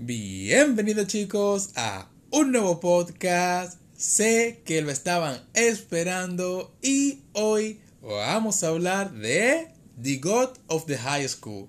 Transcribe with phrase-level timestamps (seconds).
[0.00, 3.80] Bienvenidos chicos a un nuevo podcast.
[3.96, 9.66] Sé que lo estaban esperando y hoy vamos a hablar de
[10.00, 11.66] The God of the High School.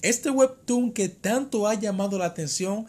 [0.00, 2.86] Este webtoon que tanto ha llamado la atención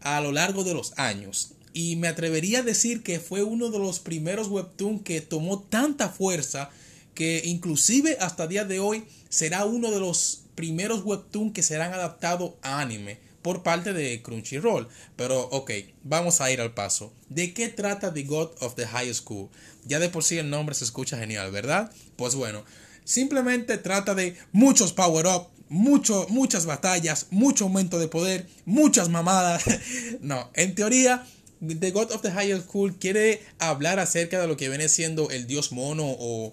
[0.00, 1.52] a lo largo de los años.
[1.72, 6.08] Y me atrevería a decir que fue uno de los primeros webtoon que tomó tanta
[6.08, 6.68] fuerza
[7.14, 12.54] que inclusive hasta día de hoy será uno de los primeros webtoon que serán adaptados
[12.62, 14.88] a anime por parte de Crunchyroll.
[15.16, 15.70] Pero ok,
[16.04, 17.12] vamos a ir al paso.
[17.28, 19.50] ¿De qué trata The God of the High School?
[19.84, 21.92] Ya de por sí el nombre se escucha genial, ¿verdad?
[22.16, 22.64] Pues bueno,
[23.04, 29.64] simplemente trata de muchos power-up, mucho, muchas batallas, mucho aumento de poder, muchas mamadas.
[30.20, 31.26] no, en teoría...
[31.64, 35.46] The God of the High School quiere hablar acerca de lo que viene siendo el
[35.46, 36.52] dios mono o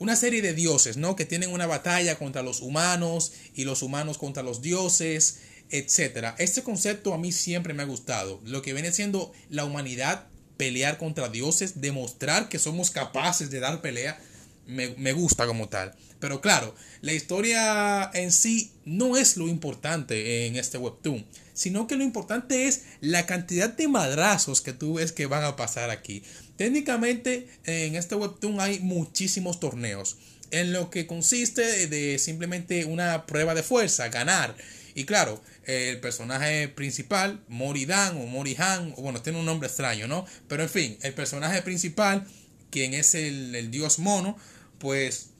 [0.00, 1.16] una serie de dioses, ¿no?
[1.16, 5.38] Que tienen una batalla contra los humanos y los humanos contra los dioses
[5.70, 6.34] etcétera.
[6.38, 8.40] Este concepto a mí siempre me ha gustado.
[8.44, 13.80] Lo que viene siendo la humanidad pelear contra dioses, demostrar que somos capaces de dar
[13.80, 14.20] pelea,
[14.66, 15.94] me, gusta como tal.
[16.18, 21.96] Pero claro, la historia en sí no es lo importante en este webtoon, sino que
[21.96, 26.22] lo importante es la cantidad de madrazos que tú ves que van a pasar aquí.
[26.56, 30.18] Técnicamente en este webtoon hay muchísimos torneos,
[30.50, 34.54] en lo que consiste de simplemente una prueba de fuerza, ganar.
[34.94, 40.26] Y claro, el personaje principal, Moridan o Morihan, bueno, tiene un nombre extraño, ¿no?
[40.48, 42.26] Pero en fin, el personaje principal,
[42.70, 44.36] quien es el, dios mono,
[44.78, 45.30] pues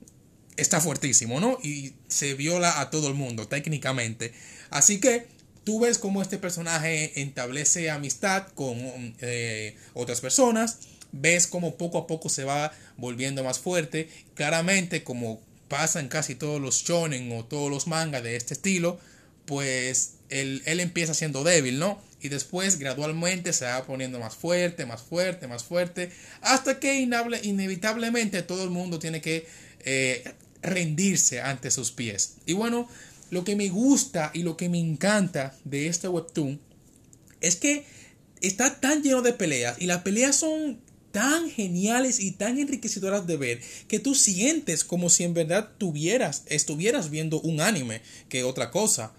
[0.56, 1.58] está fuertísimo, ¿no?
[1.62, 4.32] Y se viola a todo el mundo, técnicamente.
[4.70, 5.26] Así que
[5.64, 8.76] tú ves cómo este personaje establece amistad con
[9.20, 10.78] eh, otras personas,
[11.12, 14.08] ves cómo poco a poco se va volviendo más fuerte.
[14.34, 18.98] Claramente, como pasa en casi todos los shonen o todos los mangas de este estilo,
[19.50, 22.00] pues él, empieza siendo débil, ¿no?
[22.22, 28.42] Y después gradualmente se va poniendo más fuerte, más fuerte, más fuerte, hasta que inevitablemente
[28.42, 29.48] todo el mundo tiene que
[29.80, 30.22] eh,
[30.62, 32.36] rendirse ante sus pies.
[32.46, 32.88] Y bueno,
[33.30, 36.60] lo que me gusta y lo que me encanta de este webtoon
[37.40, 37.84] es que
[38.40, 40.78] está tan lleno de peleas y las peleas son
[41.10, 46.44] tan geniales y tan enriquecedoras de ver que tú sientes como si en verdad tuvieras,
[46.46, 49.12] estuvieras viendo un anime que otra cosa.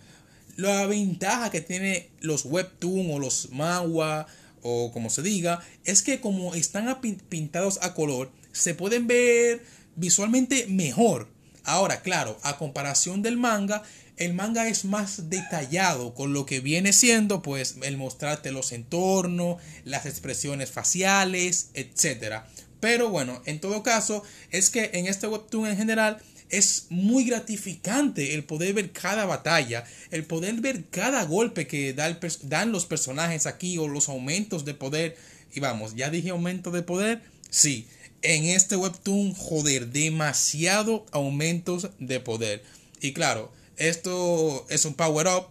[0.62, 4.28] La ventaja que tiene los webtoon o los manhwa
[4.62, 9.64] o como se diga es que como están pintados a color se pueden ver
[9.96, 11.30] visualmente mejor.
[11.64, 13.82] Ahora, claro, a comparación del manga,
[14.18, 19.60] el manga es más detallado con lo que viene siendo pues el mostrarte los entornos,
[19.84, 22.44] las expresiones faciales, etc.
[22.80, 28.36] Pero bueno, en todo caso, es que en este webtoon en general es muy gratificante
[28.36, 33.78] el poder ver cada batalla, el poder ver cada golpe que dan los personajes aquí
[33.78, 35.18] o los aumentos de poder.
[35.54, 37.22] Y vamos, ya dije aumento de poder.
[37.50, 37.88] Sí,
[38.22, 42.64] en este webtoon, joder, demasiado aumentos de poder.
[43.00, 45.48] Y claro, esto es un power up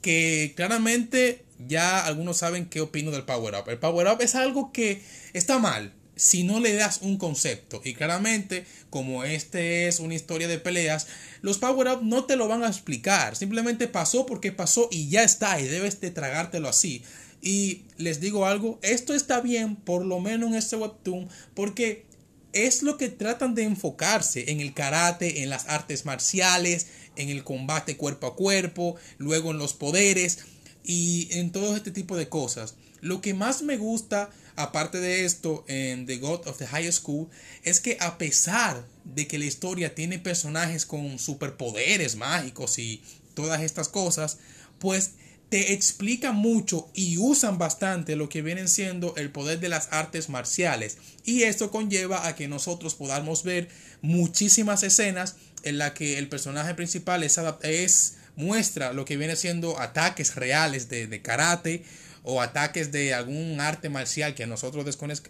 [0.00, 3.68] que claramente ya algunos saben qué opino del power up.
[3.68, 5.02] El power up es algo que
[5.34, 7.80] está mal si no le das un concepto.
[7.82, 11.06] Y claramente, como este es una historia de peleas,
[11.40, 13.36] los power-up no te lo van a explicar.
[13.36, 15.58] Simplemente pasó porque pasó y ya está.
[15.58, 17.02] Y debes de tragártelo así.
[17.40, 22.04] Y les digo algo, esto está bien, por lo menos en este webtoon, porque
[22.52, 27.44] es lo que tratan de enfocarse en el karate, en las artes marciales, en el
[27.44, 30.40] combate cuerpo a cuerpo, luego en los poderes
[30.84, 32.74] y en todo este tipo de cosas.
[33.00, 37.28] Lo que más me gusta aparte de esto, en The God of the High School,
[37.62, 43.02] es que a pesar de que la historia tiene personajes con superpoderes mágicos y
[43.34, 44.38] todas estas cosas,
[44.78, 45.12] pues
[45.50, 50.28] te explica mucho y usan bastante lo que vienen siendo el poder de las artes
[50.28, 50.96] marciales.
[51.24, 53.68] Y esto conlleva a que nosotros podamos ver
[54.00, 59.80] muchísimas escenas en las que el personaje principal es, es muestra lo que viene siendo
[59.80, 61.84] ataques reales de, de karate
[62.22, 64.84] o ataques de algún arte marcial que nosotros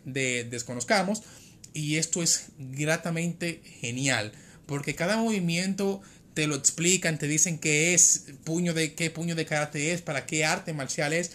[0.05, 1.23] desconozcamos.
[1.73, 4.33] Y esto es gratamente genial,
[4.67, 6.03] porque cada movimiento
[6.35, 10.27] te lo explican, te dicen qué es puño de qué puño de karate es, para
[10.27, 11.33] qué arte marcial es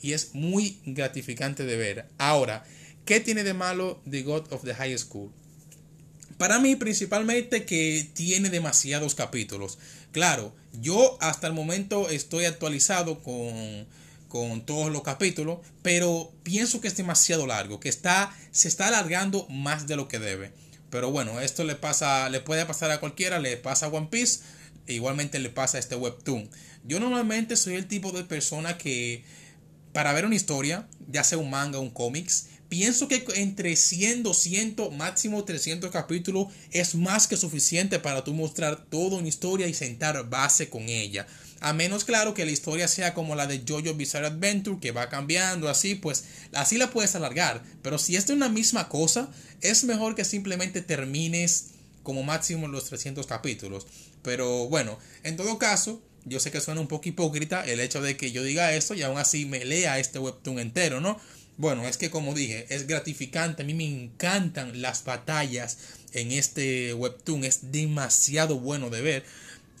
[0.00, 2.06] y es muy gratificante de ver.
[2.18, 2.64] Ahora,
[3.04, 5.32] ¿qué tiene de malo The God of the High School?
[6.38, 9.78] Para mí principalmente que tiene demasiados capítulos.
[10.12, 13.86] Claro, yo hasta el momento estoy actualizado con
[14.28, 19.46] con todos los capítulos, pero pienso que es demasiado largo, que está, se está alargando
[19.48, 20.52] más de lo que debe.
[20.90, 24.40] Pero bueno, esto le pasa, le puede pasar a cualquiera, le pasa a One Piece,
[24.86, 26.48] e igualmente le pasa a este webtoon.
[26.84, 29.24] Yo normalmente soy el tipo de persona que
[29.92, 34.94] para ver una historia, ya sea un manga un cómics, pienso que entre 100, 200,
[34.94, 40.28] máximo 300 capítulos es más que suficiente para tú mostrar toda una historia y sentar
[40.28, 41.26] base con ella.
[41.60, 45.08] A menos claro que la historia sea como la de Jojo Bizarre Adventure, que va
[45.08, 47.62] cambiando así, pues así la puedes alargar.
[47.82, 49.28] Pero si es de una misma cosa,
[49.60, 51.70] es mejor que simplemente termines
[52.02, 53.86] como máximo los 300 capítulos.
[54.22, 58.16] Pero bueno, en todo caso, yo sé que suena un poco hipócrita el hecho de
[58.16, 61.20] que yo diga esto y aún así me lea este webtoon entero, ¿no?
[61.56, 65.78] Bueno, es que como dije, es gratificante, a mí me encantan las batallas
[66.12, 69.24] en este webtoon, es demasiado bueno de ver.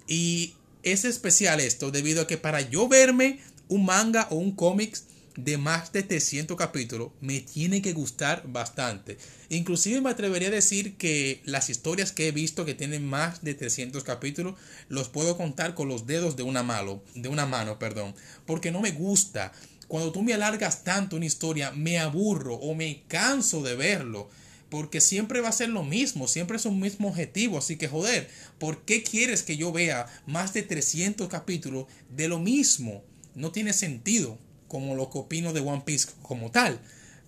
[0.08, 5.04] Y es especial esto debido a que para yo verme un manga o un cómics
[5.38, 9.18] de más de 300 capítulos me tiene que gustar bastante.
[9.50, 13.54] Inclusive me atrevería a decir que las historias que he visto que tienen más de
[13.54, 14.56] 300 capítulos
[14.88, 18.16] los puedo contar con los dedos de una mano, de una mano, perdón,
[18.46, 19.52] porque no me gusta.
[19.86, 24.28] Cuando tú me alargas tanto una historia, me aburro o me canso de verlo.
[24.70, 27.58] Porque siempre va a ser lo mismo, siempre es un mismo objetivo.
[27.58, 28.28] Así que joder,
[28.58, 33.02] ¿por qué quieres que yo vea más de 300 capítulos de lo mismo?
[33.34, 34.38] No tiene sentido
[34.68, 36.80] como lo que opino de One Piece como tal.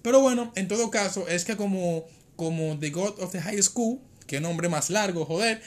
[0.03, 2.05] Pero bueno, en todo caso, es que como,
[2.37, 5.63] como The God of the High School, que nombre más largo, joder,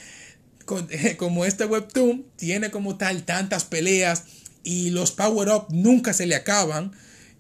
[1.18, 4.24] como este webtoon tiene como tal tantas peleas
[4.64, 6.94] y los power-up nunca se le acaban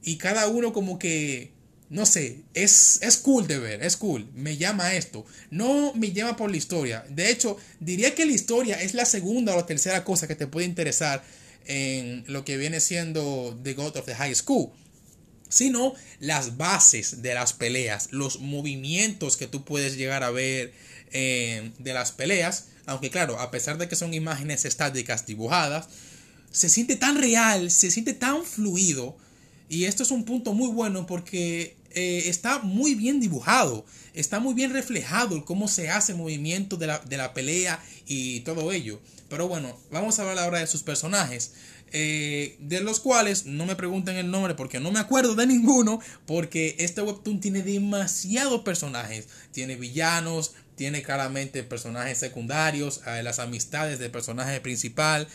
[0.03, 1.52] y cada uno como que
[1.93, 5.27] no sé, es, es cool de ver, es cool, me llama esto.
[5.51, 7.05] No me llama por la historia.
[7.07, 10.47] De hecho, diría que la historia es la segunda o la tercera cosa que te
[10.47, 11.23] puede interesar
[11.67, 14.71] en lo que viene siendo The God of the High School,
[15.49, 20.73] sino las bases de las peleas, los movimientos que tú puedes llegar a ver
[21.11, 25.89] eh, de las peleas, aunque claro, a pesar de que son imágenes estáticas dibujadas,
[26.51, 29.15] se siente tan real, se siente tan fluido,
[29.69, 34.53] y esto es un punto muy bueno porque eh, está muy bien dibujado, está muy
[34.53, 38.99] bien reflejado cómo se hace el movimiento de la, de la pelea y todo ello.
[39.29, 41.53] Pero bueno, vamos a hablar ahora de sus personajes.
[41.95, 45.99] Eh, de los cuales no me pregunten el nombre porque no me acuerdo de ninguno,
[46.25, 53.99] porque este webtoon tiene demasiados personajes, tiene villanos, tiene claramente personajes secundarios, eh, las amistades
[53.99, 55.27] del personaje principal,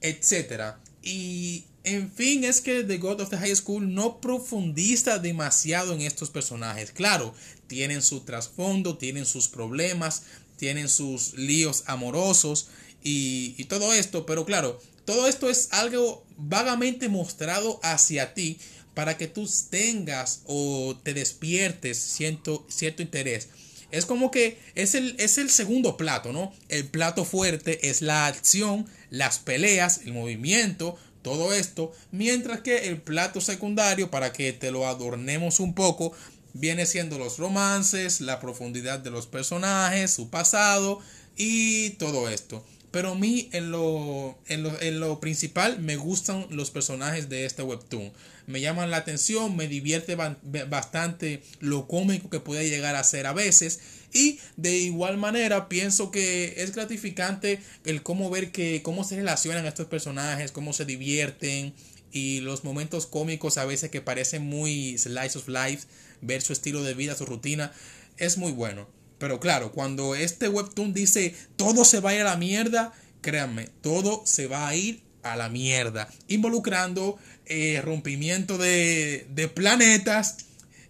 [0.00, 0.76] etc.
[1.02, 6.02] Y en fin, es que The God of the High School no profundiza demasiado en
[6.02, 6.92] estos personajes.
[6.92, 7.34] Claro,
[7.66, 10.22] tienen su trasfondo, tienen sus problemas,
[10.56, 12.68] tienen sus líos amorosos
[13.02, 18.58] y, todo esto, pero claro, todo esto es algo vagamente mostrado hacia ti
[18.92, 23.48] para que tú tengas o te despiertes cierto, cierto interés.
[23.90, 26.52] Es como que es el, es el segundo plato, ¿no?
[26.68, 33.00] El plato fuerte es la acción, las peleas, el movimiento, todo esto, mientras que el
[33.00, 36.12] plato secundario, para que te lo adornemos un poco,
[36.54, 41.00] viene siendo los romances, la profundidad de los personajes, su pasado
[41.36, 42.64] y todo esto.
[42.90, 48.12] Pero a mí en lo, en lo, principal me gustan los personajes de este webtoon.
[48.46, 53.34] Me llaman la atención, me divierte bastante lo cómico que puede llegar a ser a
[53.34, 53.80] veces.
[54.12, 59.66] Y de igual manera pienso que es gratificante el cómo ver que cómo se relacionan
[59.66, 61.74] estos personajes, cómo se divierten
[62.10, 65.86] y los momentos cómicos a veces que parecen muy slice of life,
[66.22, 67.72] ver su estilo de vida, su rutina,
[68.16, 68.88] es muy bueno.
[69.18, 73.68] Pero claro, cuando este webtoon dice todo se va a ir a la mierda, créanme,
[73.80, 76.08] todo se va a ir a la mierda.
[76.28, 80.36] Involucrando eh, rompimiento de, de planetas,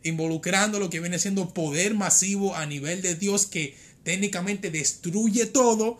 [0.02, 5.98] involucrando lo que viene siendo poder masivo a nivel de Dios que técnicamente destruye todo.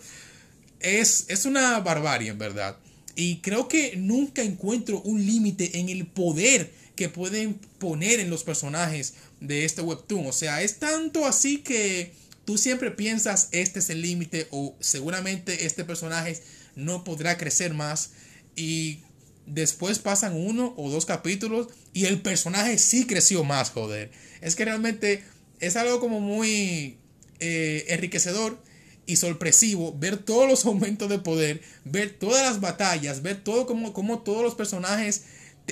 [0.80, 2.76] Es, es una barbarie, en verdad.
[3.16, 8.44] Y creo que nunca encuentro un límite en el poder que pueden poner en los
[8.44, 10.26] personajes de este webtoon.
[10.26, 12.12] O sea, es tanto así que
[12.44, 16.40] tú siempre piensas este es el límite o seguramente este personaje
[16.76, 18.12] no podrá crecer más
[18.56, 19.00] y
[19.46, 24.10] después pasan uno o dos capítulos y el personaje sí creció más, joder.
[24.40, 25.24] Es que realmente
[25.60, 26.98] es algo como muy
[27.40, 28.62] eh, enriquecedor
[29.06, 33.92] y sorpresivo ver todos los aumentos de poder, ver todas las batallas, ver todo como,
[33.92, 35.24] como todos los personajes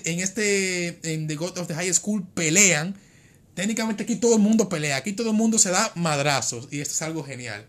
[0.04, 2.96] en este, en The God of the High School pelean.
[3.56, 6.92] Técnicamente aquí todo el mundo pelea, aquí todo el mundo se da madrazos y esto
[6.92, 7.64] es algo genial.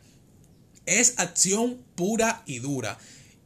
[0.86, 3.00] Es acción pura y dura.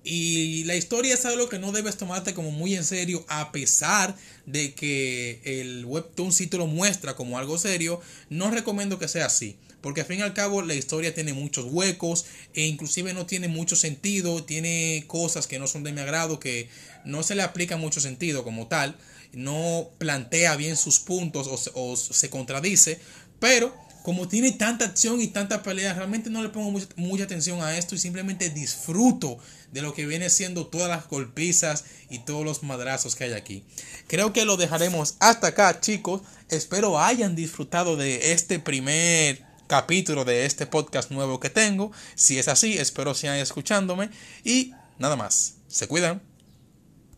[0.03, 4.17] Y la historia es algo que no debes tomarte como muy en serio, a pesar
[4.47, 8.01] de que el webtoon sí te lo muestra como algo serio.
[8.31, 11.65] No recomiendo que sea así, porque al fin y al cabo la historia tiene muchos
[11.65, 16.39] huecos e inclusive no tiene mucho sentido, tiene cosas que no son de mi agrado,
[16.39, 16.69] que
[17.05, 18.97] no se le aplica mucho sentido como tal,
[19.33, 22.99] no plantea bien sus puntos o, se contradice,
[23.39, 27.77] pero como tiene tanta acción y tanta pelea, realmente no le pongo mucha, atención a
[27.77, 29.37] esto y simplemente disfruto
[29.71, 33.63] de lo que viene siendo todas las golpizas y todos los madrazos que hay aquí.
[34.07, 36.21] Creo que lo dejaremos hasta acá, chicos.
[36.49, 41.91] Espero hayan disfrutado de este primer capítulo de este podcast nuevo que tengo.
[42.15, 44.09] Si es así, espero sigan escuchándome
[44.43, 45.53] y nada más.
[45.67, 46.30] Se cuidan.